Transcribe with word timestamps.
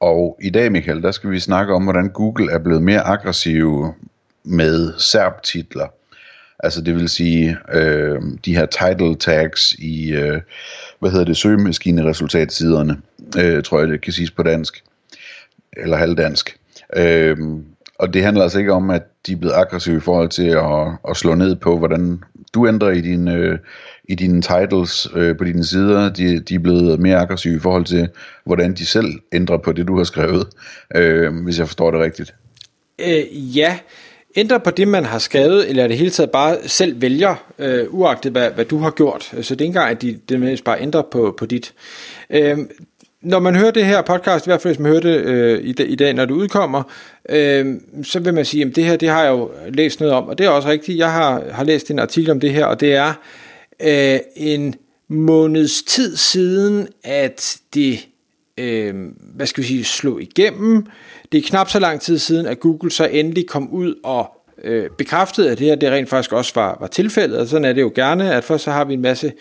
Og 0.00 0.38
i 0.42 0.50
dag, 0.50 0.72
Michael, 0.72 1.02
der 1.02 1.10
skal 1.10 1.30
vi 1.30 1.40
snakke 1.40 1.74
om, 1.74 1.82
hvordan 1.82 2.08
Google 2.08 2.52
er 2.52 2.58
blevet 2.58 2.82
mere 2.82 3.00
aggressiv 3.00 3.94
med 4.44 4.92
SERP-titler. 4.98 5.86
Altså 6.58 6.80
det 6.80 6.94
vil 6.94 7.08
sige 7.08 7.56
øh, 7.72 8.22
de 8.44 8.56
her 8.56 8.66
title 8.66 9.16
tags 9.16 9.72
i, 9.72 10.12
øh, 10.12 10.40
hvad 10.98 11.10
hedder 11.10 11.24
det, 11.24 11.36
søgemaskineresultatsiderne, 11.36 13.00
øh, 13.38 13.62
tror 13.62 13.78
jeg 13.78 13.88
det 13.88 14.00
kan 14.00 14.12
siges 14.12 14.30
på 14.30 14.42
dansk, 14.42 14.84
eller 15.76 15.96
halvdansk. 15.96 16.56
Øh, 16.96 17.38
og 17.98 18.14
det 18.14 18.22
handler 18.22 18.42
altså 18.42 18.58
ikke 18.58 18.72
om, 18.72 18.90
at 18.90 19.02
de 19.26 19.32
er 19.32 19.36
blevet 19.36 19.54
aggressive 19.54 19.96
i 19.96 20.00
forhold 20.00 20.28
til 20.28 20.48
at, 20.48 21.10
at 21.10 21.16
slå 21.16 21.34
ned 21.34 21.56
på, 21.56 21.78
hvordan 21.78 22.22
du 22.54 22.68
ændrer 22.68 22.90
i, 22.90 23.00
din, 23.00 23.28
øh, 23.28 23.58
i 24.08 24.14
dine 24.14 24.42
titles 24.42 25.08
øh, 25.14 25.36
på 25.36 25.44
dine 25.44 25.64
sider. 25.64 26.12
De, 26.12 26.40
de 26.40 26.54
er 26.54 26.58
blevet 26.58 27.00
mere 27.00 27.16
aggressive 27.16 27.56
i 27.56 27.58
forhold 27.58 27.84
til, 27.84 28.08
hvordan 28.44 28.74
de 28.74 28.86
selv 28.86 29.06
ændrer 29.32 29.56
på 29.56 29.72
det, 29.72 29.88
du 29.88 29.96
har 29.96 30.04
skrevet, 30.04 30.46
øh, 30.94 31.44
hvis 31.44 31.58
jeg 31.58 31.66
forstår 31.66 31.90
det 31.90 32.00
rigtigt. 32.00 32.34
Øh, 32.98 33.56
ja, 33.56 33.78
ændre 34.36 34.60
på 34.60 34.70
det, 34.70 34.88
man 34.88 35.04
har 35.04 35.18
skrevet, 35.18 35.68
eller 35.70 35.88
det 35.88 35.98
hele 35.98 36.10
taget 36.10 36.30
bare 36.30 36.56
selv 36.66 37.00
vælger, 37.00 37.34
øh, 37.58 37.86
uagtet 37.90 38.32
hvad, 38.32 38.50
hvad 38.50 38.64
du 38.64 38.78
har 38.78 38.90
gjort. 38.90 39.22
Så 39.22 39.34
det 39.36 39.50
er 39.50 39.52
ikke 39.52 39.64
engang, 39.64 39.90
at 39.90 40.02
de 40.02 40.18
det 40.28 40.64
bare 40.64 40.80
ændrer 40.80 41.02
på, 41.02 41.34
på 41.38 41.46
dit. 41.46 41.74
Øh, 42.30 42.58
når 43.26 43.38
man 43.38 43.56
hører 43.56 43.70
det 43.70 43.84
her 43.84 44.02
podcast, 44.02 44.46
i 44.46 44.50
hvert 44.50 44.62
fald 44.62 44.74
hvis 44.74 44.80
man 44.80 44.90
hører 44.90 45.00
det 45.00 45.16
øh, 45.16 45.60
i, 45.60 45.82
i 45.84 45.94
dag, 45.94 46.14
når 46.14 46.24
det 46.24 46.34
udkommer, 46.34 46.82
øh, 47.28 47.74
så 48.02 48.20
vil 48.20 48.34
man 48.34 48.44
sige, 48.44 48.64
at 48.64 48.76
det 48.76 48.84
her, 48.84 48.96
det 48.96 49.08
har 49.08 49.22
jeg 49.22 49.30
jo 49.30 49.50
læst 49.68 50.00
noget 50.00 50.14
om, 50.14 50.28
og 50.28 50.38
det 50.38 50.46
er 50.46 50.50
også 50.50 50.68
rigtigt. 50.68 50.98
Jeg 50.98 51.12
har, 51.12 51.42
har 51.50 51.64
læst 51.64 51.90
en 51.90 51.98
artikel 51.98 52.30
om 52.30 52.40
det 52.40 52.52
her, 52.52 52.64
og 52.64 52.80
det 52.80 52.94
er 52.94 53.12
øh, 53.80 54.20
en 54.36 54.74
måneds 55.08 55.82
tid 55.82 56.16
siden, 56.16 56.88
at 57.04 57.58
det, 57.74 58.06
øh, 58.58 58.94
hvad 59.34 59.46
skal 59.46 59.62
vi 59.62 59.68
sige, 59.68 59.84
slog 59.84 60.22
igennem. 60.22 60.86
Det 61.32 61.38
er 61.38 61.42
knap 61.48 61.70
så 61.70 61.78
lang 61.78 62.00
tid 62.00 62.18
siden, 62.18 62.46
at 62.46 62.60
Google 62.60 62.90
så 62.90 63.04
endelig 63.04 63.46
kom 63.46 63.70
ud 63.70 63.94
og 64.04 64.30
øh, 64.64 64.90
bekræftede, 64.98 65.50
at 65.50 65.58
det 65.58 65.66
her 65.66 65.74
det 65.74 65.90
rent 65.90 66.08
faktisk 66.08 66.32
også 66.32 66.52
var, 66.54 66.76
var 66.80 66.86
tilfældet, 66.86 67.38
og 67.38 67.46
sådan 67.46 67.64
er 67.64 67.72
det 67.72 67.82
jo 67.82 67.92
gerne, 67.94 68.34
at 68.34 68.44
først 68.44 68.64
så 68.64 68.70
har 68.70 68.84
vi 68.84 68.94
en 68.94 69.02
masse 69.02 69.32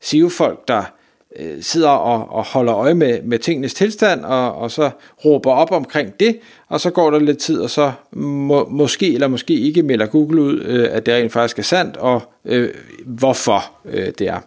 SEO-folk, 0.00 0.68
der 0.68 0.97
øh, 1.36 1.62
sidder 1.62 1.88
og, 1.88 2.36
og 2.36 2.44
holder 2.44 2.74
øje 2.74 2.94
med, 2.94 3.22
med 3.22 3.38
tingenes 3.38 3.74
tilstand, 3.74 4.24
og, 4.24 4.54
og 4.54 4.70
så 4.70 4.90
råber 5.24 5.50
op 5.50 5.72
omkring 5.72 6.20
det, 6.20 6.38
og 6.68 6.80
så 6.80 6.90
går 6.90 7.10
der 7.10 7.18
lidt 7.18 7.38
tid, 7.38 7.60
og 7.60 7.70
så 7.70 7.92
må, 8.12 8.68
måske 8.68 9.14
eller 9.14 9.28
måske 9.28 9.54
ikke 9.54 9.82
melder 9.82 10.06
Google 10.06 10.42
ud, 10.42 10.60
øh, 10.60 10.88
at 10.90 11.06
det 11.06 11.14
rent 11.14 11.32
faktisk 11.32 11.58
er 11.58 11.62
sandt, 11.62 11.96
og 11.96 12.22
øh, 12.44 12.70
hvorfor 13.06 13.72
øh, 13.84 14.06
det 14.18 14.28
er. 14.28 14.38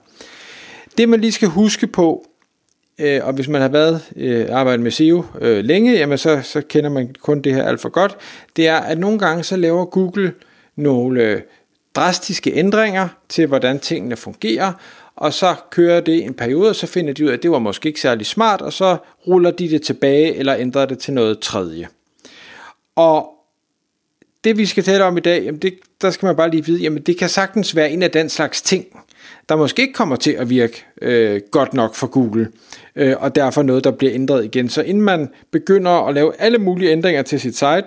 Det 0.97 1.09
man 1.09 1.21
lige 1.21 1.31
skal 1.31 1.47
huske 1.47 1.87
på, 1.87 2.25
øh, 2.99 3.19
og 3.23 3.33
hvis 3.33 3.47
man 3.47 3.61
har 3.61 3.69
været 3.69 4.01
øh, 4.15 4.47
arbejdet 4.51 4.83
med 4.83 4.91
SEO 4.91 5.23
øh, 5.41 5.63
længe, 5.63 5.93
jamen 5.93 6.17
så, 6.17 6.39
så 6.43 6.61
kender 6.61 6.89
man 6.89 7.15
kun 7.21 7.41
det 7.41 7.53
her 7.53 7.63
alt 7.63 7.81
for 7.81 7.89
godt, 7.89 8.17
det 8.55 8.67
er, 8.67 8.77
at 8.77 8.99
nogle 8.99 9.19
gange 9.19 9.43
så 9.43 9.55
laver 9.55 9.85
Google 9.85 10.33
nogle 10.75 11.23
øh, 11.23 11.41
drastiske 11.95 12.51
ændringer 12.53 13.07
til, 13.29 13.47
hvordan 13.47 13.79
tingene 13.79 14.15
fungerer, 14.15 14.73
og 15.21 15.33
så 15.33 15.55
kører 15.69 16.01
det 16.01 16.23
en 16.23 16.33
periode, 16.33 16.69
og 16.69 16.75
så 16.75 16.87
finder 16.87 17.13
de 17.13 17.23
ud 17.23 17.29
af, 17.29 17.33
at 17.33 17.43
det 17.43 17.51
var 17.51 17.59
måske 17.59 17.87
ikke 17.87 18.01
særlig 18.01 18.25
smart, 18.25 18.61
og 18.61 18.73
så 18.73 18.97
ruller 19.27 19.51
de 19.51 19.69
det 19.69 19.81
tilbage, 19.81 20.35
eller 20.35 20.55
ændrer 20.55 20.85
det 20.85 20.99
til 20.99 21.13
noget 21.13 21.39
tredje. 21.39 21.87
Og 22.95 23.29
det 24.43 24.57
vi 24.57 24.65
skal 24.65 24.83
tale 24.83 25.03
om 25.03 25.17
i 25.17 25.19
dag, 25.19 25.43
jamen 25.43 25.59
det, 25.59 25.73
der 26.01 26.11
skal 26.11 26.25
man 26.25 26.35
bare 26.35 26.49
lige 26.51 26.65
vide, 26.65 26.81
jamen 26.81 27.01
det 27.01 27.17
kan 27.17 27.29
sagtens 27.29 27.75
være 27.75 27.91
en 27.91 28.03
af 28.03 28.11
den 28.11 28.29
slags 28.29 28.61
ting, 28.61 28.85
der 29.49 29.55
måske 29.55 29.81
ikke 29.81 29.93
kommer 29.93 30.15
til 30.15 30.31
at 30.31 30.49
virke 30.49 30.85
øh, 31.01 31.41
godt 31.51 31.73
nok 31.73 31.95
for 31.95 32.07
Google, 32.07 32.51
øh, 32.95 33.15
og 33.19 33.35
derfor 33.35 33.61
noget, 33.61 33.83
der 33.83 33.91
bliver 33.91 34.13
ændret 34.13 34.45
igen. 34.45 34.69
Så 34.69 34.81
inden 34.81 35.03
man 35.03 35.29
begynder 35.51 35.91
at 35.91 36.13
lave 36.13 36.33
alle 36.39 36.57
mulige 36.57 36.91
ændringer 36.91 37.21
til 37.21 37.39
sit 37.39 37.57
site, 37.57 37.85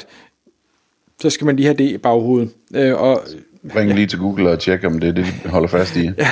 så 1.21 1.31
skal 1.31 1.45
man 1.45 1.57
lige 1.57 1.67
have 1.67 1.77
det 1.77 1.91
i 1.91 1.99
baghovedet. 1.99 2.51
Øh, 2.75 3.01
og 3.01 3.23
Ring 3.77 3.95
lige 3.95 4.07
til 4.07 4.19
Google 4.19 4.51
og 4.51 4.59
tjek, 4.59 4.85
om 4.85 5.01
det 5.01 5.09
er 5.09 5.13
det, 5.13 5.27
de 5.45 5.49
holder 5.49 5.69
fast 5.69 5.97
i. 5.97 6.11
Ja, 6.19 6.29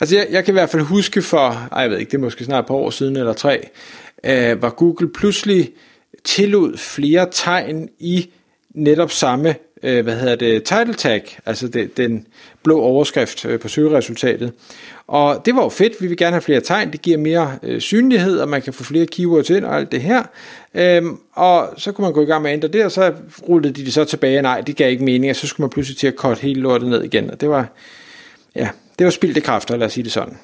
altså 0.00 0.16
jeg, 0.16 0.26
jeg 0.30 0.44
kan 0.44 0.52
i 0.52 0.56
hvert 0.56 0.70
fald 0.70 0.82
huske 0.82 1.22
for, 1.22 1.68
ej, 1.72 1.80
jeg 1.82 1.90
ved 1.90 1.98
ikke, 1.98 2.10
det 2.10 2.16
er 2.16 2.22
måske 2.22 2.44
snart 2.44 2.64
et 2.64 2.68
par 2.68 2.74
år 2.74 2.90
siden 2.90 3.16
eller 3.16 3.32
tre, 3.32 3.68
øh, 4.24 4.62
var 4.62 4.70
Google 4.70 5.12
pludselig 5.12 5.70
tillod 6.24 6.76
flere 6.76 7.28
tegn 7.32 7.88
i 7.98 8.30
netop 8.74 9.10
samme, 9.10 9.54
øh, 9.82 10.04
hvad 10.04 10.16
hedder 10.16 10.36
det, 10.36 10.64
title 10.64 10.94
tag, 10.94 11.38
altså 11.46 11.68
det, 11.68 11.96
den 11.96 12.26
blå 12.62 12.80
overskrift 12.80 13.44
øh, 13.44 13.60
på 13.60 13.68
søgeresultatet. 13.68 14.52
Og 15.06 15.42
det 15.44 15.56
var 15.56 15.62
jo 15.62 15.68
fedt, 15.68 15.92
vi 16.00 16.06
vil 16.06 16.16
gerne 16.16 16.32
have 16.32 16.42
flere 16.42 16.60
tegn, 16.60 16.92
det 16.92 17.02
giver 17.02 17.18
mere 17.18 17.58
øh, 17.62 17.80
synlighed, 17.80 18.38
og 18.38 18.48
man 18.48 18.62
kan 18.62 18.72
få 18.72 18.84
flere 18.84 19.06
keywords 19.06 19.50
ind 19.50 19.64
og 19.64 19.76
alt 19.76 19.92
det 19.92 20.00
her. 20.00 20.22
Øhm, 20.74 21.18
og 21.32 21.68
så 21.76 21.92
kunne 21.92 22.02
man 22.02 22.12
gå 22.12 22.22
i 22.22 22.24
gang 22.24 22.42
med 22.42 22.50
at 22.50 22.54
ændre 22.54 22.68
det, 22.68 22.84
og 22.84 22.92
så 22.92 23.12
rullede 23.48 23.74
de 23.74 23.84
det 23.84 23.92
så 23.92 24.04
tilbage, 24.04 24.42
nej, 24.42 24.60
det 24.60 24.76
gav 24.76 24.90
ikke 24.90 25.04
mening, 25.04 25.30
og 25.30 25.36
så 25.36 25.46
skulle 25.46 25.64
man 25.64 25.70
pludselig 25.70 25.98
til 25.98 26.06
at 26.06 26.16
korte 26.16 26.40
hele 26.40 26.60
lortet 26.60 26.88
ned 26.88 27.04
igen, 27.04 27.30
og 27.30 27.40
det 27.40 27.50
var, 27.50 27.68
ja, 28.56 28.68
det 28.98 29.04
var 29.04 29.10
spildte 29.10 29.40
kræfter, 29.40 29.76
lad 29.76 29.86
os 29.86 29.92
sige 29.92 30.04
det 30.04 30.12
sådan. 30.12 30.38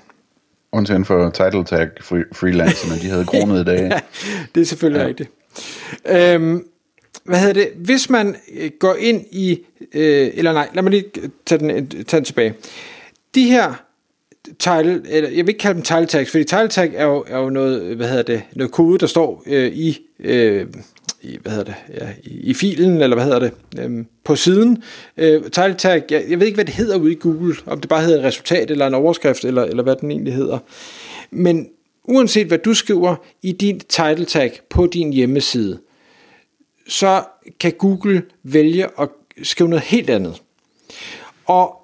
Undtagen 0.73 1.05
for 1.05 1.31
title 1.31 1.65
tag 1.65 1.89
freelancerne, 2.33 3.01
de 3.01 3.09
havde 3.09 3.25
kronet 3.25 3.61
i 3.61 3.65
dag. 3.65 3.81
ja, 3.91 4.01
det 4.55 4.61
er 4.61 4.65
selvfølgelig 4.65 5.01
ja. 5.01 5.07
rigtigt. 5.07 5.31
Øhm, 6.09 6.65
hvad 7.25 7.39
hedder 7.39 7.53
det? 7.53 7.69
Hvis 7.77 8.11
man 8.11 8.37
øh, 8.55 8.71
går 8.79 8.95
ind 8.95 9.25
i, 9.31 9.61
øh, 9.95 10.31
eller 10.35 10.53
nej, 10.53 10.69
lad 10.75 10.83
mig 10.83 10.91
lige 10.91 11.05
tage 11.47 11.59
den, 11.59 11.89
tage 11.89 12.17
den 12.17 12.25
tilbage. 12.25 12.55
De 13.35 13.45
her 13.45 13.85
title, 14.59 15.03
eller 15.09 15.31
jeg 15.31 15.47
vil 15.47 15.49
ikke 15.49 15.59
kalde 15.59 15.75
dem 15.75 15.83
title 15.83 16.07
tags, 16.07 16.31
fordi 16.31 16.45
title 16.45 16.69
tag 16.69 16.93
er 16.95 17.05
jo, 17.05 17.25
er 17.29 17.39
jo 17.39 17.51
noget, 17.51 17.97
hvad 17.97 18.09
hedder 18.09 18.23
det, 18.23 18.43
noget 18.57 18.73
kode, 18.73 18.99
der 18.99 19.07
står 19.07 19.43
øh, 19.47 19.73
i, 19.73 20.01
øh, 20.21 20.67
i, 21.23 21.39
hvad 21.43 21.53
hedder 21.53 21.65
det, 21.65 21.75
ja, 21.95 22.09
i, 22.23 22.41
i 22.41 22.55
filen, 22.55 23.03
eller 23.03 23.17
hvad 23.17 23.25
hedder 23.25 23.39
det, 23.39 23.53
øh, 23.79 24.05
på 24.25 24.37
siden. 24.37 24.83
Øh, 25.17 25.43
title 25.43 25.75
tag, 25.75 26.03
jeg, 26.11 26.25
jeg 26.29 26.41
ved 26.41 26.47
ikke, 26.47 26.57
hvad 26.57 26.65
det 26.65 26.75
hedder 26.75 26.97
ude 26.97 27.13
i 27.13 27.19
Google, 27.21 27.55
om 27.67 27.81
det 27.81 27.89
bare 27.89 28.03
hedder 28.03 28.19
et 28.19 28.25
resultat, 28.25 28.71
eller 28.71 28.87
en 28.87 28.95
overskrift, 28.95 29.45
eller, 29.45 29.65
eller 29.65 29.83
hvad 29.83 29.97
den 29.97 30.11
egentlig 30.11 30.35
hedder. 30.35 30.59
Men 31.31 31.69
uanset 32.05 32.47
hvad 32.47 32.59
du 32.59 32.75
skriver 32.75 33.17
i 33.43 33.53
din 33.53 33.81
title 33.81 34.25
tag 34.25 34.61
på 34.71 34.87
din 34.87 35.13
hjemmeside, 35.13 35.79
så 36.89 37.25
kan 37.61 37.73
Google 37.73 38.23
vælge 38.43 38.87
at 39.01 39.09
skrive 39.43 39.69
noget 39.69 39.85
helt 39.85 40.11
andet. 40.11 40.43
Og 41.47 41.81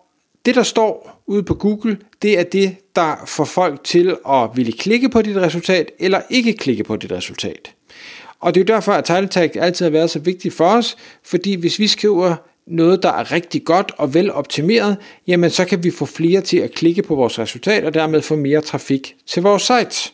det, 0.47 0.55
der 0.55 0.63
står 0.63 1.23
ude 1.27 1.43
på 1.43 1.55
Google, 1.55 1.99
det 2.23 2.39
er 2.39 2.43
det, 2.43 2.77
der 2.97 3.25
får 3.27 3.45
folk 3.45 3.85
til 3.85 4.17
at 4.29 4.51
ville 4.55 4.73
klikke 4.73 5.09
på 5.09 5.23
dit 5.23 5.37
resultat, 5.37 5.91
eller 5.99 6.21
ikke 6.31 6.53
klikke 6.53 6.85
på 6.85 6.97
dit 6.97 7.13
resultat. 7.13 7.75
Og 8.41 8.55
det 8.55 8.61
er 8.61 8.65
jo 8.65 8.75
derfor, 8.75 8.93
at 8.93 9.05
title 9.05 9.29
tag 9.29 9.57
altid 9.57 9.87
har 9.87 9.91
været 9.91 10.11
så 10.11 10.19
vigtigt 10.19 10.55
for 10.55 10.67
os, 10.67 10.97
fordi 11.23 11.55
hvis 11.55 11.79
vi 11.79 11.87
skriver 11.87 12.37
noget, 12.67 13.03
der 13.03 13.13
er 13.13 13.33
rigtig 13.33 13.65
godt 13.65 13.93
og 13.97 14.15
vel 14.15 14.33
optimeret, 14.33 14.97
jamen 15.27 15.51
så 15.51 15.65
kan 15.65 15.85
vi 15.85 15.91
få 15.91 16.07
flere 16.07 16.41
til 16.41 16.57
at 16.57 16.73
klikke 16.73 17.03
på 17.03 17.15
vores 17.15 17.39
resultat, 17.39 17.85
og 17.85 17.95
dermed 17.95 18.23
få 18.23 18.37
mere 18.37 18.61
trafik 18.61 19.17
til 19.27 19.43
vores 19.43 19.63
site. 19.63 20.13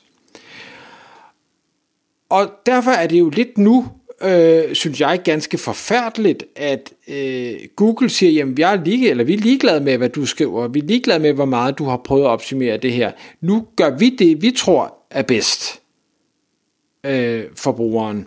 Og 2.29 2.51
derfor 2.67 2.91
er 2.91 3.07
det 3.07 3.19
jo 3.19 3.31
lidt 3.31 3.59
nu, 3.59 3.89
øh, 4.23 4.75
synes 4.75 5.01
jeg, 5.01 5.21
ganske 5.25 5.59
forfærdeligt, 5.59 6.45
at 6.57 6.93
øh, 7.09 7.55
Google 7.77 8.11
siger, 8.11 8.33
jamen 8.33 8.59
jeg 8.59 8.75
er, 8.75 8.85
lige, 8.85 9.11
eller 9.11 9.25
vi 9.25 9.35
er 9.35 9.39
ligeglade 9.39 9.81
med, 9.81 9.99
hvad 9.99 10.09
du 10.09 10.27
skriver, 10.27 10.69
vi 10.69 10.79
er 10.79 10.85
ligeglade 10.85 11.19
med, 11.21 11.33
hvor 11.33 11.45
meget 11.45 11.79
du 11.79 11.85
har 11.85 11.97
prøvet 11.97 12.25
at 12.25 12.29
optimere 12.29 12.77
det 12.77 12.93
her. 12.93 13.13
Nu 13.41 13.67
gør 13.77 13.91
vi 13.91 14.11
det, 14.11 14.43
vi 14.43 14.51
tror 14.51 14.95
er 15.11 15.23
bedst 15.23 15.81
øh, 17.05 17.45
for 17.55 17.73
brugeren. 17.73 18.27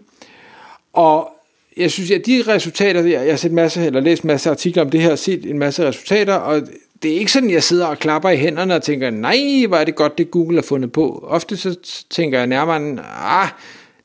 Og 0.94 1.30
jeg 1.78 1.92
synes, 1.92 2.12
at 2.12 2.26
de 2.26 2.44
resultater, 2.48 3.02
jeg 3.02 3.30
har 3.30 3.36
set 3.36 3.52
masse, 3.52 3.86
eller 3.86 4.00
læst 4.00 4.26
masse 4.26 4.50
artikler 4.50 4.84
om 4.84 4.90
det 4.90 5.02
her, 5.02 5.16
set 5.16 5.46
en 5.46 5.60
masse 5.60 5.88
resultater, 5.88 6.34
og 6.34 6.62
det 7.04 7.12
er 7.12 7.20
ikke 7.20 7.32
sådan, 7.32 7.52
jeg 7.52 7.64
sidder 7.64 7.86
og 7.86 8.00
klapper 8.00 8.30
i 8.30 8.38
hænderne 8.38 8.76
og 8.76 8.84
tænker, 8.84 9.10
nej, 9.10 9.66
hvor 9.68 9.78
er 9.78 9.84
det 9.84 9.96
godt, 9.96 10.18
det 10.18 10.32
Google 10.32 10.58
har 10.58 10.62
fundet 10.62 10.92
på. 10.92 11.26
Ofte 11.28 11.58
så 11.58 11.76
tænker 12.10 12.38
jeg 12.38 12.48
nærmere, 12.48 13.06
ah, 13.26 13.48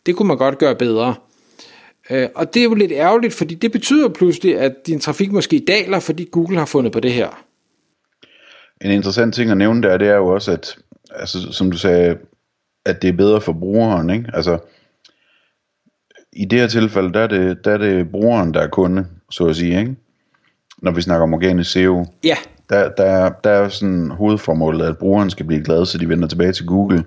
det 0.06 0.16
kunne 0.16 0.28
man 0.28 0.37
godt 0.37 0.58
gøre 0.58 0.75
bedre. 0.75 1.14
Øh, 2.10 2.28
og 2.34 2.54
det 2.54 2.60
er 2.60 2.64
jo 2.64 2.74
lidt 2.74 2.92
ærgerligt, 2.92 3.34
fordi 3.34 3.54
det 3.54 3.72
betyder 3.72 4.08
pludselig, 4.08 4.58
at 4.58 4.74
din 4.86 5.00
trafik 5.00 5.32
måske 5.32 5.64
daler, 5.66 6.00
fordi 6.00 6.28
Google 6.32 6.58
har 6.58 6.66
fundet 6.66 6.92
på 6.92 7.00
det 7.00 7.12
her. 7.12 7.44
En 8.80 8.90
interessant 8.90 9.34
ting 9.34 9.50
at 9.50 9.56
nævne 9.56 9.82
der, 9.82 9.98
det 9.98 10.08
er 10.08 10.16
jo 10.16 10.26
også, 10.26 10.52
at 10.52 10.76
altså, 11.10 11.52
som 11.52 11.70
du 11.70 11.78
sagde, 11.78 12.18
at 12.86 13.02
det 13.02 13.08
er 13.08 13.16
bedre 13.16 13.40
for 13.40 13.52
brugeren. 13.52 14.10
Ikke? 14.10 14.30
Altså, 14.34 14.58
I 16.32 16.44
det 16.44 16.58
her 16.58 16.68
tilfælde, 16.68 17.12
der 17.12 17.20
er 17.20 17.26
det, 17.26 17.64
der 17.64 17.70
er 17.70 17.78
det 17.78 18.10
brugeren, 18.10 18.54
der 18.54 18.60
er 18.60 18.68
kunde, 18.68 19.06
så 19.30 19.46
at 19.46 19.56
sige. 19.56 19.78
Ikke? 19.80 19.96
når 20.84 20.90
vi 20.90 21.02
snakker 21.02 21.22
om 21.22 21.34
organisk 21.34 21.70
SEO. 21.70 22.06
Ja. 22.24 22.36
Der, 22.70 22.88
der, 22.88 23.04
er, 23.04 23.30
der 23.44 23.50
er 23.50 23.68
sådan 23.68 24.10
hovedformålet, 24.10 24.86
at 24.86 24.98
brugeren 24.98 25.30
skal 25.30 25.46
blive 25.46 25.64
glad, 25.64 25.86
så 25.86 25.98
de 25.98 26.08
vender 26.08 26.28
tilbage 26.28 26.52
til 26.52 26.66
Google. 26.66 26.98
Øh, 26.98 27.04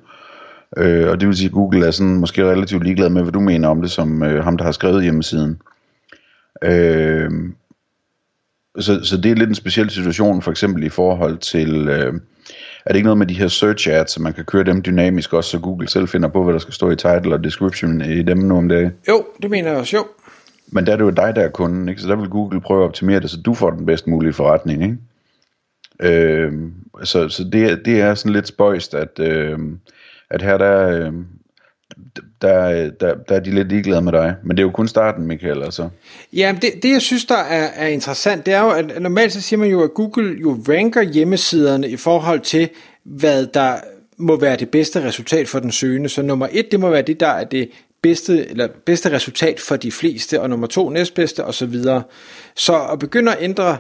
og 0.72 1.20
det 1.20 1.28
vil 1.28 1.38
sige, 1.38 1.48
at 1.48 1.54
Google 1.54 1.88
er 1.88 1.92
sådan 1.92 2.16
måske 2.16 2.52
relativt 2.52 2.84
ligeglad 2.84 3.10
med, 3.10 3.22
hvad 3.22 3.32
du 3.32 3.40
mener 3.40 3.68
om 3.68 3.82
det, 3.82 3.92
som 3.92 4.24
øh, 4.24 4.44
ham, 4.44 4.58
der 4.58 4.66
har 4.66 4.72
skrevet 4.72 5.04
hjemmesiden. 5.04 5.62
Øh, 6.64 7.32
så, 8.80 9.04
så 9.04 9.18
det 9.18 9.32
er 9.32 9.36
lidt 9.36 9.50
en 9.50 9.56
speciel 9.56 9.90
situation, 9.90 10.42
for 10.42 10.52
eksempel 10.52 10.84
i 10.84 10.90
forhold 10.90 11.38
til, 11.38 11.88
øh, 11.88 12.14
er 12.86 12.90
det 12.90 12.96
ikke 12.96 13.06
noget 13.06 13.18
med 13.18 13.28
de 13.28 13.34
her 13.34 13.48
search 13.48 13.90
ads, 13.90 14.12
så 14.12 14.22
man 14.22 14.34
kan 14.34 14.46
køre 14.46 14.64
dem 14.64 14.82
dynamisk 14.82 15.34
også, 15.34 15.50
så 15.50 15.60
Google 15.60 15.90
selv 15.90 16.08
finder 16.08 16.30
på, 16.30 16.44
hvad 16.44 16.54
der 16.54 16.60
skal 16.60 16.74
stå 16.74 16.90
i 16.90 16.96
title 16.96 17.34
og 17.34 17.44
description 17.44 18.02
i 18.02 18.24
dem 18.24 18.38
nu 18.38 18.58
om 18.58 18.70
dagen? 18.70 18.92
Jo, 19.08 19.26
det 19.42 19.50
mener 19.50 19.70
jeg 19.70 19.80
også, 19.80 19.96
jo. 19.96 20.06
Men 20.68 20.86
der 20.86 20.92
er 20.92 20.98
det 20.98 21.04
jo 21.04 21.10
dig, 21.10 21.36
der 21.36 21.42
er 21.42 21.50
kunden, 21.50 21.90
ikke? 21.90 22.02
så 22.02 22.08
der 22.08 22.16
vil 22.16 22.30
Google 22.30 22.62
prøve 22.62 22.84
at 22.84 22.88
optimere 22.88 23.20
det, 23.20 23.30
så 23.30 23.38
du 23.42 23.54
får 23.54 23.70
den 23.70 23.86
bedst 23.86 24.08
mulige 24.08 24.34
forretning. 24.34 24.84
Ikke? 24.84 24.98
Øh, 26.00 26.54
så 27.04 27.30
så 27.30 27.44
det, 27.44 27.86
det 27.86 28.02
er 28.02 28.16
sådan 28.16 28.34
lidt 28.34 28.48
spøjst, 28.48 28.96
at, 28.96 29.20
øh, 29.20 29.60
at 30.30 30.42
her 30.42 30.58
der, 30.58 30.90
øh, 30.90 31.14
der, 32.42 32.90
der, 32.90 33.16
der 33.16 33.36
er 33.36 33.40
de 33.40 33.52
lidt 33.52 33.70
ligeglade 33.70 34.02
med 34.02 34.12
dig. 34.12 34.36
Men 34.44 34.58
det 34.58 34.64
er 34.64 34.66
jo 34.66 34.72
kun 34.72 34.88
starten, 34.88 35.28
Michael. 35.28 35.64
Altså. 35.64 35.90
Ja, 36.34 36.56
det, 36.62 36.84
det 36.84 36.92
jeg 36.92 37.02
synes, 37.02 37.26
der 37.26 37.38
er, 37.38 37.70
er 37.76 37.88
interessant, 37.88 38.46
det 38.46 38.54
er 38.54 38.62
jo, 38.62 38.70
at 38.70 39.02
normalt 39.02 39.34
så 39.34 39.42
siger 39.42 39.60
man 39.60 39.70
jo, 39.70 39.84
at 39.84 39.94
Google 39.94 40.42
jo 40.42 40.60
ranker 40.70 41.02
hjemmesiderne 41.02 41.90
i 41.90 41.98
forhold 41.98 42.40
til, 42.40 42.70
hvad 43.04 43.48
der 43.48 43.76
må 44.18 44.40
være 44.40 44.56
det 44.56 44.70
bedste 44.70 45.04
resultat 45.04 45.48
for 45.48 45.60
den 45.60 45.72
søgende. 45.72 46.10
Så 46.10 46.22
nummer 46.22 46.48
et, 46.52 46.72
det 46.72 46.80
må 46.80 46.90
være 46.90 47.02
det, 47.02 47.20
der 47.20 47.28
er 47.28 47.44
det 47.44 47.70
bedste, 48.02 48.50
eller 48.50 48.68
bedste 48.86 49.12
resultat 49.12 49.60
for 49.60 49.76
de 49.76 49.92
fleste, 49.92 50.42
og 50.42 50.50
nummer 50.50 50.68
to 50.68 50.90
næstbedste, 50.90 51.46
og 51.46 51.54
så 51.54 51.66
videre. 51.66 52.04
Så 52.56 52.80
at 52.92 53.00
begynde 53.00 53.32
at 53.32 53.38
ændre 53.42 53.78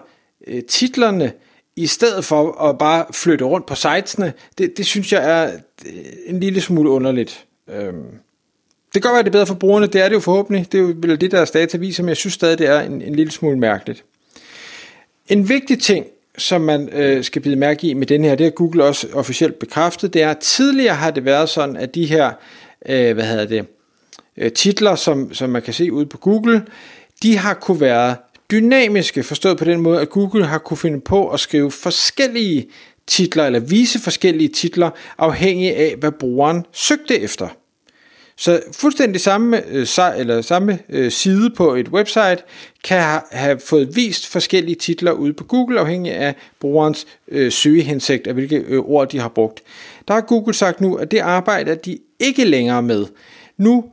øh, 0.47 0.63
titlerne, 0.63 1.31
i 1.77 1.87
stedet 1.87 2.25
for 2.25 2.61
at 2.61 2.77
bare 2.77 3.05
flytte 3.11 3.45
rundt 3.45 3.65
på 3.65 3.75
sitesene, 3.75 4.33
det, 4.57 4.77
det 4.77 4.85
synes 4.85 5.13
jeg 5.13 5.31
er 5.31 5.51
øh, 5.85 5.93
en 6.25 6.39
lille 6.39 6.61
smule 6.61 6.89
underligt. 6.89 7.45
Øhm, 7.67 8.05
det 8.93 9.01
kan 9.01 9.01
godt 9.01 9.13
være, 9.13 9.23
det 9.23 9.29
er 9.29 9.31
bedre 9.31 9.47
for 9.47 9.55
brugerne, 9.55 9.87
det 9.87 10.01
er 10.01 10.09
det 10.09 10.15
jo 10.15 10.19
forhåbentlig, 10.19 10.71
det 10.71 10.77
er 10.77 10.81
jo 10.81 10.93
vel 10.97 11.21
det, 11.21 11.31
deres 11.31 11.51
data 11.51 11.77
viser, 11.77 12.03
men 12.03 12.09
jeg 12.09 12.17
synes 12.17 12.33
stadig, 12.33 12.57
det 12.57 12.67
er 12.67 12.79
en, 12.79 13.01
en 13.01 13.15
lille 13.15 13.31
smule 13.31 13.59
mærkeligt. 13.59 14.03
En 15.27 15.49
vigtig 15.49 15.81
ting, 15.81 16.05
som 16.37 16.61
man 16.61 16.89
øh, 16.89 17.23
skal 17.23 17.41
bide 17.41 17.55
mærke 17.55 17.87
i 17.87 17.93
med 17.93 18.07
den 18.07 18.23
her, 18.23 18.35
det 18.35 18.43
har 18.43 18.51
Google 18.51 18.83
også 18.83 19.07
officielt 19.13 19.59
bekræftet, 19.59 20.13
det 20.13 20.21
er, 20.21 20.29
at 20.29 20.37
tidligere 20.37 20.95
har 20.95 21.11
det 21.11 21.25
været 21.25 21.49
sådan, 21.49 21.75
at 21.75 21.95
de 21.95 22.05
her, 22.05 22.31
øh, 22.85 23.13
hvad 23.13 23.25
hedder 23.25 23.45
det, 23.45 23.65
øh, 24.37 24.51
titler, 24.51 24.95
som, 24.95 25.33
som 25.33 25.49
man 25.49 25.61
kan 25.61 25.73
se 25.73 25.91
ude 25.91 26.05
på 26.05 26.17
Google, 26.17 26.65
de 27.23 27.37
har 27.37 27.53
kunne 27.53 27.81
være 27.81 28.15
dynamiske, 28.51 29.23
forstået 29.23 29.57
på 29.57 29.65
den 29.65 29.81
måde, 29.81 30.01
at 30.01 30.09
Google 30.09 30.45
har 30.45 30.57
kunne 30.57 30.77
finde 30.77 31.01
på 31.01 31.29
at 31.29 31.39
skrive 31.39 31.71
forskellige 31.71 32.67
titler, 33.07 33.45
eller 33.45 33.59
vise 33.59 33.99
forskellige 33.99 34.49
titler, 34.49 34.89
afhængig 35.17 35.75
af, 35.75 35.95
hvad 35.99 36.11
brugeren 36.11 36.65
søgte 36.71 37.19
efter. 37.19 37.47
Så 38.39 38.61
fuldstændig 38.71 39.21
samme, 39.21 39.67
øh, 39.67 39.87
eller 40.17 40.41
samme 40.41 40.79
øh, 40.89 41.11
side 41.11 41.49
på 41.49 41.75
et 41.75 41.89
website 41.89 42.37
kan 42.83 43.21
have 43.31 43.59
fået 43.59 43.95
vist 43.95 44.27
forskellige 44.27 44.75
titler 44.75 45.11
ude 45.11 45.33
på 45.33 45.43
Google, 45.43 45.79
afhængig 45.79 46.13
af 46.13 46.35
brugerens 46.59 47.07
øh, 47.27 47.51
søgehensigt, 47.51 48.27
og 48.27 48.33
hvilke 48.33 48.55
øh, 48.55 48.79
ord 48.79 49.09
de 49.09 49.19
har 49.19 49.27
brugt. 49.29 49.63
Der 50.07 50.13
har 50.13 50.21
Google 50.21 50.53
sagt 50.53 50.81
nu, 50.81 50.95
at 50.95 51.11
det 51.11 51.19
arbejder 51.19 51.75
de 51.75 51.97
ikke 52.19 52.45
længere 52.45 52.81
med. 52.81 53.05
Nu 53.57 53.83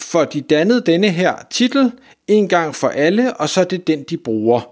får 0.00 0.24
de 0.24 0.40
dannet 0.40 0.86
denne 0.86 1.10
her 1.10 1.34
titel 1.50 1.92
en 2.26 2.48
gang 2.48 2.74
for 2.74 2.88
alle, 2.88 3.36
og 3.36 3.48
så 3.48 3.60
er 3.60 3.64
det 3.64 3.86
den, 3.86 4.02
de 4.02 4.16
bruger. 4.16 4.70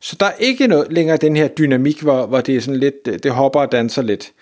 Så 0.00 0.16
der 0.20 0.26
er 0.26 0.34
ikke 0.38 0.66
noget, 0.66 0.92
længere 0.92 1.16
den 1.16 1.36
her 1.36 1.48
dynamik, 1.48 2.02
hvor, 2.02 2.26
hvor 2.26 2.40
det 2.40 2.56
er 2.56 2.60
sådan 2.60 2.80
lidt, 2.80 3.22
det 3.22 3.32
hopper 3.32 3.60
og 3.60 3.72
danser 3.72 4.02
lidt. 4.02 4.32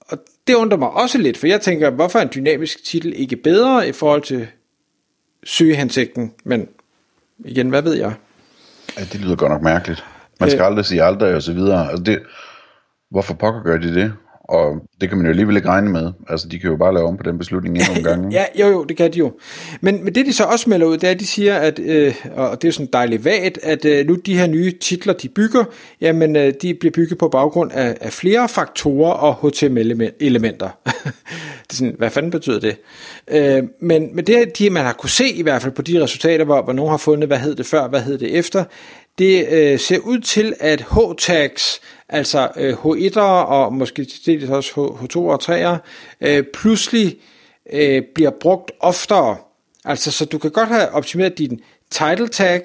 Og 0.00 0.18
det 0.46 0.54
undrer 0.54 0.78
mig 0.78 0.90
også 0.90 1.18
lidt, 1.18 1.36
for 1.36 1.46
jeg 1.46 1.60
tænker, 1.60 1.90
hvorfor 1.90 2.18
er 2.18 2.22
en 2.22 2.30
dynamisk 2.34 2.84
titel 2.84 3.12
ikke 3.16 3.36
bedre 3.36 3.88
i 3.88 3.92
forhold 3.92 4.22
til 4.22 4.46
søgehensigten? 5.44 6.34
Men 6.44 6.68
igen, 7.38 7.68
hvad 7.68 7.82
ved 7.82 7.94
jeg? 7.94 8.14
Ja, 8.98 9.04
det 9.12 9.20
lyder 9.20 9.36
godt 9.36 9.52
nok 9.52 9.62
mærkeligt. 9.62 10.04
Man 10.40 10.50
skal 10.50 10.60
øh, 10.60 10.66
aldrig 10.66 10.84
sige 10.84 11.02
aldrig 11.02 11.34
og 11.34 11.42
så 11.42 11.52
videre. 11.52 11.90
Altså 11.90 12.02
det, 12.02 12.22
hvorfor 13.10 13.34
pokker 13.34 13.62
gør 13.62 13.76
de 13.76 13.94
det? 13.94 14.12
Og 14.48 14.76
det 15.00 15.08
kan 15.08 15.18
man 15.18 15.26
jo 15.26 15.30
alligevel 15.30 15.56
ikke 15.56 15.68
regne 15.68 15.90
med. 15.90 16.12
Altså, 16.28 16.48
de 16.48 16.58
kan 16.58 16.70
jo 16.70 16.76
bare 16.76 16.94
lave 16.94 17.06
om 17.06 17.16
på 17.16 17.22
den 17.22 17.38
beslutning 17.38 17.76
endnu 17.76 17.94
en 17.96 18.04
gang. 18.04 18.32
ja, 18.38 18.44
jo, 18.60 18.66
jo, 18.66 18.84
det 18.84 18.96
kan 18.96 19.12
de 19.12 19.18
jo. 19.18 19.32
Men, 19.80 20.04
men 20.04 20.14
det, 20.14 20.26
de 20.26 20.32
så 20.32 20.44
også 20.44 20.70
melder 20.70 20.86
ud, 20.86 20.98
det 20.98 21.06
er, 21.06 21.10
at 21.10 21.20
de 21.20 21.26
siger, 21.26 21.56
at, 21.56 21.78
øh, 21.78 22.14
og 22.34 22.62
det 22.62 22.68
er 22.68 22.72
sådan 22.72 22.88
dejligt 22.92 23.24
vagt, 23.24 23.58
at 23.62 23.84
øh, 23.84 24.06
nu 24.06 24.14
de 24.14 24.38
her 24.38 24.46
nye 24.46 24.72
titler, 24.80 25.12
de 25.12 25.28
bygger, 25.28 25.64
jamen, 26.00 26.36
øh, 26.36 26.52
de 26.62 26.74
bliver 26.74 26.92
bygget 26.92 27.18
på 27.18 27.28
baggrund 27.28 27.72
af, 27.72 27.96
af 28.00 28.12
flere 28.12 28.48
faktorer 28.48 29.12
og 29.12 29.48
HTML-elementer. 29.48 30.68
det 31.66 31.72
er 31.72 31.74
sådan, 31.74 31.94
hvad 31.98 32.10
fanden 32.10 32.30
betyder 32.30 32.60
det? 32.60 32.76
Øh, 33.30 33.62
men, 33.80 34.16
men 34.16 34.26
det, 34.26 34.58
de, 34.58 34.70
man 34.70 34.84
har 34.84 34.92
kunne 34.92 35.10
se 35.10 35.28
i 35.28 35.42
hvert 35.42 35.62
fald 35.62 35.72
på 35.72 35.82
de 35.82 36.02
resultater, 36.02 36.44
hvor, 36.44 36.62
hvor 36.62 36.72
nogen 36.72 36.90
har 36.90 36.96
fundet, 36.96 37.28
hvad 37.28 37.38
hed 37.38 37.54
det 37.54 37.66
før, 37.66 37.88
hvad 37.88 38.00
hed 38.00 38.18
det 38.18 38.38
efter, 38.38 38.64
det 39.18 39.46
øh, 39.50 39.78
ser 39.78 39.98
ud 39.98 40.18
til, 40.18 40.54
at 40.60 40.80
H-tags, 40.80 41.80
altså 42.08 42.48
øh, 42.56 42.72
H1'ere 42.72 43.20
og 43.20 43.72
måske 43.72 44.04
til 44.04 44.26
dels 44.26 44.50
også 44.50 44.70
H2 44.72 45.16
og 45.16 45.42
3'ere, 45.42 45.78
øh, 46.20 46.44
pludselig 46.54 47.16
øh, 47.72 48.02
bliver 48.14 48.30
brugt 48.30 48.72
oftere. 48.80 49.36
Altså, 49.84 50.10
så 50.10 50.24
du 50.24 50.38
kan 50.38 50.50
godt 50.50 50.68
have 50.68 50.90
optimeret 50.90 51.38
din 51.38 51.60
title 51.90 52.28
tag 52.28 52.62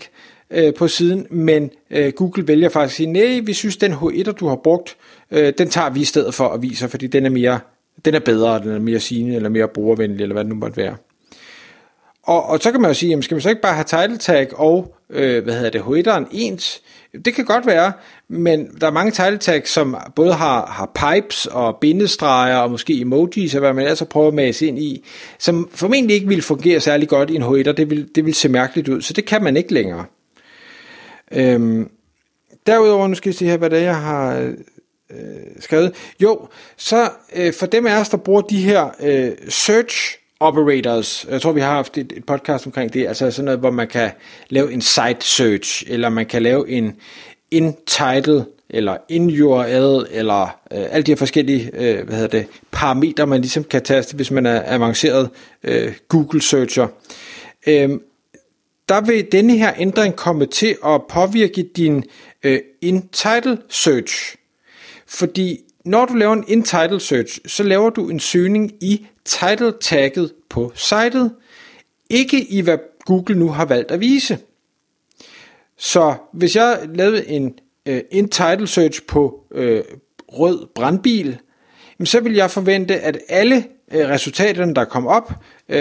øh, 0.52 0.74
på 0.74 0.88
siden, 0.88 1.28
men 1.30 1.70
øh, 1.90 2.14
Google 2.14 2.48
vælger 2.48 2.70
faktisk 2.70 2.94
at 2.94 2.98
sige, 2.98 3.12
nej, 3.12 3.40
vi 3.44 3.54
synes, 3.54 3.78
den 3.78 3.94
H1'er, 3.94 4.32
du 4.32 4.48
har 4.48 4.56
brugt, 4.56 4.98
øh, 5.32 5.54
den 5.58 5.70
tager 5.70 5.90
vi 5.90 6.00
i 6.00 6.06
stedet 6.06 6.34
for 6.34 6.48
at 6.48 6.62
vise, 6.62 6.90
fordi 6.90 7.08
den 7.08 7.26
er 7.26 7.30
mere, 7.30 7.60
den 8.06 8.16
er 8.16 8.20
bedre, 8.20 8.60
den 8.60 8.72
er 8.72 8.80
mere 8.80 9.00
sigende, 9.00 9.36
eller 9.36 9.50
mere 9.50 9.68
brugervenlig, 9.68 10.22
eller 10.22 10.34
hvad 10.34 10.44
det 10.44 10.50
nu 10.50 10.56
måtte 10.56 10.78
være. 10.78 10.96
Og, 12.23 12.45
og 12.45 12.59
så 12.59 12.71
kan 12.71 12.81
man 12.81 12.89
jo 12.89 12.94
sige, 12.94 13.09
jamen 13.09 13.23
skal 13.23 13.35
man 13.35 13.41
så 13.41 13.50
ikke 13.50 13.62
bare 13.62 13.73
have 13.73 13.83
title 13.83 14.18
tag 14.18 14.59
og, 14.59 14.95
øh, 15.09 15.44
hvad 15.44 15.53
hedder 15.53 15.69
det, 15.69 15.81
hoederen 15.81 16.27
ens? 16.31 16.81
Det 17.25 17.33
kan 17.33 17.45
godt 17.45 17.65
være, 17.65 17.94
men 18.27 18.68
der 18.81 18.88
er 18.88 18.91
mange 18.91 19.12
title 19.12 19.38
tags, 19.38 19.69
som 19.69 19.97
både 20.15 20.33
har, 20.33 20.65
har 20.65 20.85
pipes 20.85 21.45
og 21.45 21.77
bindestreger 21.81 22.57
og 22.57 22.71
måske 22.71 23.01
emojis 23.01 23.56
og 23.56 23.59
hvad 23.59 23.73
man 23.73 23.88
altså 23.88 24.06
prøver 24.06 24.27
at 24.27 24.33
mase 24.33 24.68
ind 24.68 24.79
i, 24.79 25.06
som 25.39 25.69
formentlig 25.73 26.15
ikke 26.15 26.27
vil 26.27 26.41
fungere 26.41 26.79
særlig 26.79 27.07
godt 27.07 27.29
i 27.29 27.35
en 27.35 27.41
hoeder. 27.41 27.71
Det 27.71 27.89
vil, 27.89 28.09
det 28.15 28.25
vil 28.25 28.33
se 28.33 28.50
mærkeligt 28.50 28.88
ud, 28.88 29.01
så 29.01 29.13
det 29.13 29.25
kan 29.25 29.44
man 29.44 29.57
ikke 29.57 29.73
længere. 29.73 30.06
Øhm, 31.31 31.90
derudover, 32.68 33.07
nu 33.07 33.16
skal 33.16 33.30
jeg 33.30 33.35
se 33.35 33.45
her, 33.45 33.57
hvad 33.57 33.69
det 33.69 33.80
er, 33.80 33.83
jeg 33.83 34.01
har 34.01 34.35
øh, 35.11 35.18
skrevet. 35.59 35.94
Jo, 36.21 36.47
så 36.78 37.09
øh, 37.35 37.54
for 37.54 37.66
dem 37.66 37.87
af 37.87 37.99
os, 37.99 38.09
der 38.09 38.18
bruger 38.18 38.42
de 38.42 38.61
her 38.61 38.90
øh, 39.04 39.31
search 39.49 40.20
operators. 40.42 41.26
Jeg 41.30 41.42
tror, 41.42 41.52
vi 41.52 41.62
har 41.62 41.71
haft 41.71 41.98
et, 41.98 42.14
et 42.16 42.26
podcast 42.26 42.66
omkring 42.66 42.94
det. 42.94 43.07
Altså 43.07 43.31
sådan 43.31 43.45
noget, 43.45 43.60
hvor 43.60 43.71
man 43.71 43.88
kan 43.88 44.12
lave 44.50 44.74
en 44.74 44.81
site 44.81 45.18
search, 45.19 45.83
eller 45.88 46.10
man 46.10 46.26
kan 46.26 46.42
lave 46.42 46.69
en 46.69 46.95
in 47.52 47.76
title, 47.86 48.45
eller 48.69 48.98
in 49.10 49.42
URL, 49.42 50.07
eller 50.12 50.44
øh, 50.44 50.86
alle 50.92 51.04
de 51.04 51.12
her 51.12 51.16
forskellige 51.16 51.71
øh, 51.74 52.06
hvad 52.06 52.16
hedder 52.16 52.40
det, 52.40 52.48
parametre, 52.71 53.28
man 53.28 53.42
ligesom 53.42 53.64
kan 53.64 53.83
taste, 53.83 54.16
hvis 54.16 54.31
man 54.31 54.45
er 54.45 54.62
avanceret 54.66 55.30
øh, 55.64 55.94
Google 56.07 56.42
searcher. 56.42 56.88
Øh, 57.68 57.90
der 58.90 59.02
vil 59.02 59.31
denne 59.31 59.57
her 59.57 59.74
ændring 59.78 60.16
komme 60.16 60.45
til 60.45 60.78
at 60.86 61.02
påvirke 61.10 61.64
din 61.76 62.04
øh, 62.44 62.60
in 62.81 63.07
title 63.07 63.57
search. 63.69 64.36
Fordi 65.07 65.60
når 65.85 66.06
du 66.06 66.14
laver 66.14 66.33
en 66.33 66.44
in 66.47 66.64
title 66.64 67.00
search, 67.00 67.40
så 67.45 67.64
laver 67.64 67.90
du 67.90 68.09
en 68.09 68.19
søgning 68.19 68.71
i 68.81 69.07
title 69.26 69.73
tagget 69.81 70.33
på 70.50 70.71
sitet, 70.76 71.31
ikke 72.09 72.44
i 72.44 72.61
hvad 72.61 72.78
Google 73.06 73.35
nu 73.35 73.50
har 73.50 73.66
valgt 73.66 73.92
at 73.92 74.00
vise. 74.00 74.38
Så 75.78 76.16
hvis 76.33 76.56
jeg 76.56 76.80
lavede 76.94 77.28
en 77.28 77.59
øh, 77.85 77.95
uh, 77.95 78.02
in 78.11 78.30
title 78.30 78.68
search 78.68 79.02
på 79.07 79.44
uh, 79.52 79.61
rød 80.28 80.68
brandbil, 80.76 81.38
så 82.04 82.19
vil 82.19 82.33
jeg 82.33 82.52
forvente, 82.52 83.00
at 83.00 83.18
alle 83.30 83.66
uh, 83.88 84.00
resultaterne, 84.00 84.76
der 84.76 84.85
kom 84.85 85.07
op 85.07 85.33
uh, 85.69 85.76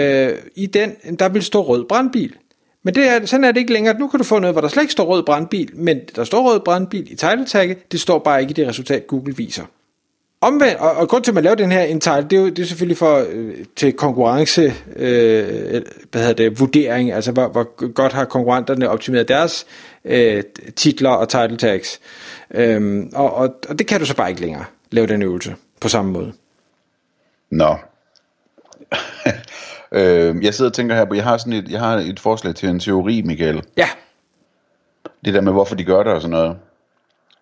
i 0.55 0.65
den, 0.73 0.95
der 1.19 1.29
vil 1.29 1.43
stå 1.43 1.61
rød 1.61 1.85
brandbil. 1.85 2.35
Men 2.83 2.95
det 2.95 3.07
er, 3.07 3.25
sådan 3.25 3.43
er 3.43 3.51
det 3.51 3.59
ikke 3.59 3.73
længere. 3.73 3.99
Nu 3.99 4.07
kan 4.07 4.17
du 4.17 4.23
få 4.23 4.39
noget, 4.39 4.53
hvor 4.53 4.61
der 4.61 4.67
slet 4.67 4.83
ikke 4.83 4.91
står 4.91 5.05
rød 5.05 5.23
brandbil, 5.23 5.69
men 5.73 5.99
der 6.15 6.23
står 6.23 6.51
rød 6.51 6.59
brandbil 6.59 7.11
i 7.11 7.15
title 7.15 7.45
tagget, 7.45 7.91
det 7.91 7.99
står 7.99 8.19
bare 8.19 8.41
ikke 8.41 8.51
i 8.51 8.53
det 8.53 8.67
resultat, 8.67 9.07
Google 9.07 9.35
viser. 9.35 9.65
Omvendt, 10.43 10.79
og, 10.79 10.91
og 10.91 11.09
grund 11.09 11.23
til, 11.23 11.31
at 11.31 11.35
man 11.35 11.43
laver 11.43 11.55
den 11.55 11.71
her 11.71 11.81
integral, 11.81 12.23
det 12.23 12.33
er 12.33 12.41
jo 12.41 12.49
det 12.49 12.59
er 12.59 12.65
selvfølgelig 12.65 12.97
for 12.97 13.25
øh, 13.29 13.55
til 13.75 13.93
konkurrence, 13.93 14.73
øh, 14.95 15.81
hvad 16.11 16.21
hedder 16.21 16.33
det, 16.33 16.59
vurdering, 16.59 17.11
altså 17.11 17.31
hvor, 17.31 17.47
hvor 17.47 17.91
godt 17.93 18.13
har 18.13 18.25
konkurrenterne 18.25 18.89
optimeret 18.89 19.27
deres 19.27 19.65
øh, 20.05 20.43
titler 20.75 21.09
og 21.09 21.29
title 21.29 21.57
tags. 21.57 21.99
Øhm, 22.53 23.11
og, 23.15 23.33
og, 23.33 23.55
og 23.69 23.79
det 23.79 23.87
kan 23.87 23.99
du 23.99 24.05
så 24.05 24.15
bare 24.15 24.29
ikke 24.29 24.41
længere 24.41 24.65
lave 24.91 25.07
den 25.07 25.21
øvelse 25.21 25.55
på 25.81 25.89
samme 25.89 26.11
måde. 26.11 26.33
Nå. 27.51 27.75
øh, 29.91 30.43
jeg 30.43 30.53
sidder 30.53 30.71
og 30.71 30.75
tænker 30.75 30.95
her 30.95 31.05
på, 31.05 31.13
jeg 31.13 31.23
har 31.23 31.37
sådan 31.37 31.53
et, 31.53 31.69
jeg 31.69 31.79
har 31.79 31.97
et 31.97 32.19
forslag 32.19 32.55
til 32.55 32.69
en 32.69 32.79
teori, 32.79 33.21
Michael. 33.25 33.63
Ja. 33.77 33.89
det 35.25 35.33
der 35.33 35.41
med, 35.41 35.51
hvorfor 35.51 35.75
de 35.75 35.83
gør 35.83 36.03
det 36.03 36.13
og 36.13 36.21
sådan 36.21 36.31
noget. 36.31 36.57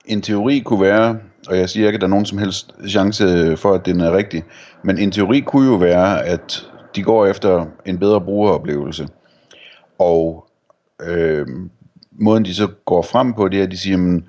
En 0.10 0.22
teori 0.22 0.60
kunne 0.60 0.82
være, 0.82 1.18
og 1.48 1.58
jeg 1.58 1.70
siger 1.70 1.88
ikke, 1.88 1.98
at 1.98 2.02
der 2.02 2.08
er 2.08 2.10
nogen 2.10 2.26
som 2.26 2.38
helst 2.38 2.76
chance 2.88 3.58
for, 3.58 3.74
at 3.74 3.86
den 3.86 4.02
er 4.02 4.18
rigtig, 4.18 4.44
men 4.84 4.98
en 4.98 5.12
teori 5.12 5.40
kunne 5.40 5.68
jo 5.68 5.76
være, 5.76 6.26
at 6.26 6.68
de 6.96 7.04
går 7.04 7.26
efter 7.26 7.66
en 7.86 8.00
bedre 8.00 8.22
brugeroplevelse. 8.22 9.08
Og 10.00 10.46
øh, 11.02 11.48
måden 12.12 12.46
de 12.46 12.56
så 12.56 12.68
går 12.86 13.02
frem 13.02 13.34
på, 13.34 13.48
det 13.48 13.60
er, 13.60 13.64
at 13.64 13.72
de 13.72 13.78
siger, 13.78 14.16
at 14.16 14.22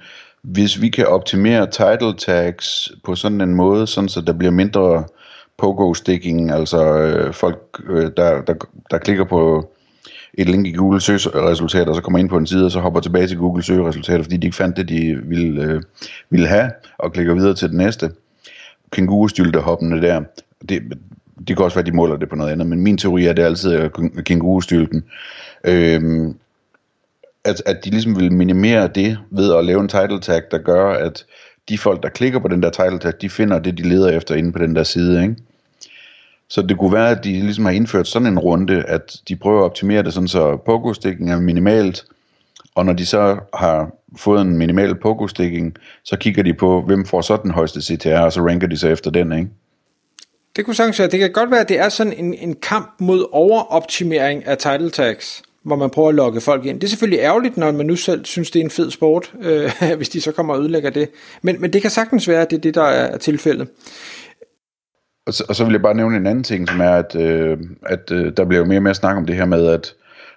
hvis 0.42 0.80
vi 0.80 0.88
kan 0.88 1.06
optimere 1.06 1.66
title 1.70 2.14
tags 2.14 2.92
på 3.04 3.14
sådan 3.14 3.40
en 3.40 3.54
måde, 3.54 3.86
sådan 3.86 4.08
så 4.08 4.20
der 4.20 4.32
bliver 4.32 4.52
mindre 4.52 5.04
pogo-sticking, 5.58 6.50
altså 6.52 6.98
øh, 6.98 7.34
folk, 7.34 7.82
øh, 7.88 8.10
der, 8.16 8.42
der, 8.42 8.54
der 8.90 8.98
klikker 8.98 9.24
på 9.24 9.70
et 10.34 10.48
link 10.48 10.66
i 10.66 10.72
Google 10.72 11.00
søgeresultater, 11.00 11.88
og 11.88 11.94
så 11.94 12.02
kommer 12.02 12.18
ind 12.18 12.28
på 12.28 12.36
en 12.36 12.46
side, 12.46 12.64
og 12.64 12.70
så 12.70 12.80
hopper 12.80 13.00
tilbage 13.00 13.26
til 13.26 13.38
Google 13.38 13.62
søgeresultater, 13.62 14.22
fordi 14.22 14.36
de 14.36 14.46
ikke 14.46 14.56
fandt 14.56 14.76
det, 14.76 14.88
de 14.88 15.18
ville, 15.24 15.62
øh, 15.62 15.82
ville 16.30 16.46
have, 16.46 16.70
og 16.98 17.12
klikker 17.12 17.34
videre 17.34 17.54
til 17.54 17.68
det 17.68 17.76
næste. 17.76 18.10
Kænguru-stylte 18.90 19.58
hoppende 19.58 20.02
der. 20.02 20.22
Det, 20.68 20.82
det 21.48 21.56
kan 21.56 21.64
også 21.64 21.74
være, 21.74 21.82
at 21.82 21.86
de 21.86 21.96
måler 21.96 22.16
det 22.16 22.28
på 22.28 22.36
noget 22.36 22.52
andet, 22.52 22.66
men 22.66 22.80
min 22.80 22.98
teori 22.98 23.24
er, 23.24 23.30
at 23.30 23.36
det 23.36 23.42
altid 23.42 23.72
er 23.72 23.88
kænguru-stylten. 24.26 25.04
Øhm, 25.64 26.34
at, 27.44 27.62
at 27.66 27.84
de 27.84 27.90
ligesom 27.90 28.20
vil 28.20 28.32
minimere 28.32 28.88
det 28.88 29.18
ved 29.30 29.54
at 29.54 29.64
lave 29.64 29.80
en 29.80 29.88
title 29.88 30.20
tag, 30.20 30.42
der 30.50 30.58
gør, 30.58 30.90
at 30.90 31.24
de 31.68 31.78
folk, 31.78 32.02
der 32.02 32.08
klikker 32.08 32.38
på 32.38 32.48
den 32.48 32.62
der 32.62 32.70
title 32.70 32.98
tag, 32.98 33.12
de 33.20 33.30
finder 33.30 33.58
det, 33.58 33.78
de 33.78 33.88
leder 33.88 34.16
efter 34.16 34.34
inde 34.34 34.52
på 34.52 34.58
den 34.58 34.76
der 34.76 34.82
side, 34.82 35.22
ikke? 35.22 35.36
Så 36.50 36.62
det 36.62 36.78
kunne 36.78 36.92
være, 36.92 37.10
at 37.10 37.24
de 37.24 37.32
ligesom 37.32 37.64
har 37.64 37.72
indført 37.72 38.08
sådan 38.08 38.28
en 38.28 38.38
runde, 38.38 38.82
at 38.82 39.16
de 39.28 39.36
prøver 39.36 39.60
at 39.60 39.64
optimere 39.64 40.02
det 40.02 40.12
sådan, 40.12 40.28
så 40.28 40.56
pogo-sticking 40.56 41.30
er 41.30 41.40
minimalt, 41.40 42.04
og 42.74 42.86
når 42.86 42.92
de 42.92 43.06
så 43.06 43.38
har 43.54 43.90
fået 44.16 44.40
en 44.40 44.58
minimal 44.58 44.94
pogo-sticking, 44.94 45.74
så 46.04 46.16
kigger 46.16 46.42
de 46.42 46.54
på, 46.54 46.82
hvem 46.86 47.06
får 47.06 47.20
så 47.20 47.38
den 47.42 47.50
højeste 47.50 47.82
CTR, 47.82 48.18
og 48.18 48.32
så 48.32 48.40
ranker 48.40 48.66
de 48.66 48.76
så 48.76 48.88
efter 48.88 49.10
den, 49.10 49.32
ikke? 49.32 49.48
Det 50.56 50.64
kunne 50.64 50.74
sagtens 50.74 50.98
være. 50.98 51.08
Det 51.08 51.18
kan 51.18 51.32
godt 51.32 51.50
være, 51.50 51.60
at 51.60 51.68
det 51.68 51.78
er 51.78 51.88
sådan 51.88 52.12
en, 52.12 52.34
en 52.34 52.54
kamp 52.54 52.94
mod 52.98 53.26
overoptimering 53.32 54.46
af 54.46 54.58
title 54.58 54.90
tags, 54.90 55.42
hvor 55.62 55.76
man 55.76 55.90
prøver 55.90 56.08
at 56.08 56.14
lokke 56.14 56.40
folk 56.40 56.66
ind. 56.66 56.80
Det 56.80 56.86
er 56.86 56.88
selvfølgelig 56.88 57.20
ærgerligt, 57.22 57.56
når 57.56 57.72
man 57.72 57.86
nu 57.86 57.96
selv 57.96 58.24
synes, 58.24 58.50
det 58.50 58.60
er 58.60 58.64
en 58.64 58.70
fed 58.70 58.90
sport, 58.90 59.32
øh, 59.42 59.72
hvis 59.96 60.08
de 60.08 60.20
så 60.20 60.32
kommer 60.32 60.54
og 60.54 60.60
ødelægger 60.60 60.90
det. 60.90 61.08
Men, 61.42 61.60
men 61.60 61.72
det 61.72 61.82
kan 61.82 61.90
sagtens 61.90 62.28
være, 62.28 62.42
at 62.42 62.50
det 62.50 62.56
er 62.56 62.60
det, 62.60 62.74
der 62.74 62.82
er 62.82 63.18
tilfældet. 63.18 63.68
Og 65.26 65.34
så, 65.34 65.44
og 65.48 65.56
så 65.56 65.64
vil 65.64 65.72
jeg 65.72 65.82
bare 65.82 65.94
nævne 65.94 66.16
en 66.16 66.26
anden 66.26 66.44
ting, 66.44 66.68
som 66.68 66.80
er, 66.80 66.90
at, 66.90 67.16
øh, 67.16 67.58
at 67.86 68.12
øh, 68.12 68.32
der 68.36 68.44
bliver 68.44 68.60
jo 68.60 68.66
mere 68.66 68.78
og 68.78 68.82
mere 68.82 68.94
snak 68.94 69.16
om 69.16 69.26
det 69.26 69.36
her 69.36 69.44
med, 69.44 69.66
at 69.66 69.94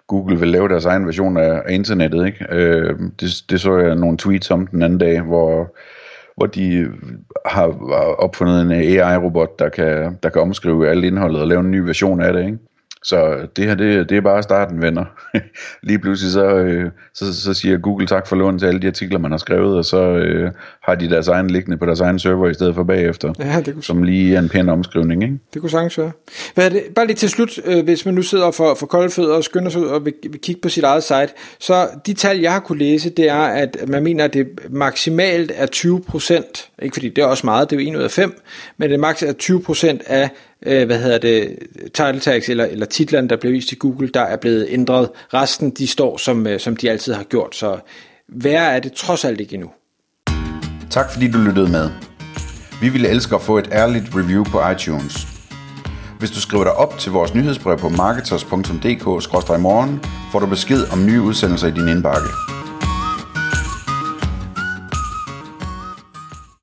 Google 0.07 0.39
vil 0.39 0.47
lave 0.47 0.69
deres 0.69 0.85
egen 0.85 1.05
version 1.05 1.37
af, 1.37 1.61
af 1.65 1.73
internettet. 1.73 2.25
Ikke? 2.25 2.45
Øh, 2.51 2.99
det, 3.19 3.29
det 3.49 3.61
så 3.61 3.77
jeg 3.77 3.95
nogle 3.95 4.17
tweets 4.17 4.51
om 4.51 4.67
den 4.67 4.83
anden 4.83 4.99
dag, 4.99 5.21
hvor, 5.21 5.75
hvor 6.37 6.45
de 6.45 6.87
har 7.45 7.67
opfundet 8.17 8.61
en 8.61 8.71
AI-robot, 8.71 9.59
der 9.59 9.69
kan, 9.69 10.17
der 10.23 10.29
kan 10.29 10.41
omskrive 10.41 10.89
alt 10.89 11.05
indholdet 11.05 11.41
og 11.41 11.47
lave 11.47 11.59
en 11.59 11.71
ny 11.71 11.79
version 11.79 12.21
af 12.21 12.33
det. 12.33 12.45
Ikke? 12.45 12.57
Så 13.03 13.47
det 13.55 13.65
her, 13.65 13.75
det, 13.75 14.09
det 14.09 14.17
er 14.17 14.21
bare 14.21 14.43
starten, 14.43 14.81
venner. 14.81 15.05
Lige 15.87 15.99
pludselig 15.99 16.31
så, 16.33 16.45
øh, 16.45 16.91
så, 17.13 17.41
så 17.41 17.53
siger 17.53 17.77
Google 17.77 18.07
tak 18.07 18.27
for 18.27 18.35
lån 18.35 18.59
til 18.59 18.65
alle 18.65 18.81
de 18.81 18.87
artikler, 18.87 19.19
man 19.19 19.31
har 19.31 19.37
skrevet, 19.37 19.77
og 19.77 19.85
så 19.85 20.01
øh, 20.01 20.51
har 20.83 20.95
de 20.95 21.09
deres 21.09 21.27
egen 21.27 21.49
liggende 21.49 21.77
på 21.77 21.85
deres 21.85 21.99
egen 21.99 22.19
server 22.19 22.49
i 22.49 22.53
stedet 22.53 22.75
for 22.75 22.83
bagefter. 22.83 23.33
Ja, 23.39 23.61
det 23.65 23.73
kunne... 23.73 23.83
Som 23.83 24.03
lige 24.03 24.35
er 24.35 24.39
en 24.39 24.49
pæn 24.49 24.69
omskrivning, 24.69 25.23
ikke? 25.23 25.39
Det 25.53 25.61
kunne 25.61 25.69
sagtens 25.69 25.97
være. 25.97 26.11
Hvad 26.53 26.65
er 26.65 26.69
det? 26.69 26.83
Bare 26.95 27.07
lige 27.07 27.15
til 27.15 27.29
slut, 27.29 27.59
øh, 27.65 27.83
hvis 27.83 28.05
man 28.05 28.13
nu 28.13 28.21
sidder 28.21 28.51
for, 28.51 28.75
for 28.75 28.85
kolde 28.85 29.09
fødder 29.09 29.35
og 29.35 29.43
skynder 29.43 29.69
sig 29.69 29.81
ud 29.81 29.87
og 29.87 30.05
vil, 30.05 30.13
vil 30.29 30.41
kigge 30.41 30.61
på 30.61 30.69
sit 30.69 30.83
eget 30.83 31.03
site, 31.03 31.29
så 31.59 31.87
de 32.05 32.13
tal, 32.13 32.39
jeg 32.39 32.53
har 32.53 32.59
kunne 32.59 32.79
læse, 32.79 33.09
det 33.09 33.29
er, 33.29 33.43
at 33.43 33.77
man 33.87 34.03
mener, 34.03 34.23
at 34.23 34.33
det 34.33 34.47
maksimalt 34.69 35.51
er 35.55 35.65
20 35.65 36.01
procent, 36.01 36.69
ikke 36.81 36.93
fordi 36.93 37.09
det 37.09 37.21
er 37.21 37.25
også 37.25 37.45
meget, 37.45 37.69
det 37.69 37.79
er 37.79 37.83
jo 37.83 37.91
1 37.91 37.95
ud 37.95 38.03
af 38.03 38.11
5, 38.11 38.41
men 38.77 38.89
det 38.89 38.99
maksimalt 38.99 39.35
er 39.35 39.39
20 39.39 39.61
procent 39.61 40.01
af 40.05 40.29
øh, 40.65 40.85
hvad 40.85 40.99
hedder 40.99 41.17
det, 41.17 41.59
title 41.93 42.19
tags 42.19 42.49
eller, 42.49 42.65
eller 42.65 42.85
titlerne, 42.85 43.29
der 43.29 43.37
bliver 43.37 43.53
vist 43.53 43.71
i 43.71 43.75
Google, 43.75 44.07
der 44.07 44.21
er 44.21 44.37
blevet 44.37 44.67
ændret. 44.69 45.09
Resten, 45.33 45.71
de 45.71 45.87
står, 45.87 46.17
som, 46.17 46.47
øh, 46.47 46.59
som 46.59 46.75
de 46.75 46.91
altid 46.91 47.13
har 47.13 47.23
gjort, 47.23 47.55
så 47.55 47.79
værre 48.27 48.75
er 48.75 48.79
det 48.79 48.93
trods 48.93 49.25
alt 49.25 49.41
ikke 49.41 49.53
endnu. 49.53 49.69
Tak 50.89 51.11
fordi 51.11 51.31
du 51.31 51.37
lyttede 51.37 51.71
med. 51.71 51.89
Vi 52.81 52.89
ville 52.89 53.09
elske 53.09 53.35
at 53.35 53.41
få 53.41 53.57
et 53.57 53.69
ærligt 53.71 54.05
review 54.15 54.43
på 54.43 54.69
iTunes. 54.69 55.27
Hvis 56.19 56.31
du 56.31 56.41
skriver 56.41 56.63
dig 56.63 56.73
op 56.73 56.99
til 56.99 57.11
vores 57.11 57.35
nyhedsbrev 57.35 57.77
på 57.77 57.89
marketers.dk-morgen, 57.89 59.99
får 60.31 60.39
du 60.39 60.45
besked 60.45 60.83
om 60.91 61.05
nye 61.05 61.21
udsendelser 61.21 61.67
i 61.67 61.71
din 61.71 61.87
indbakke. 61.87 62.27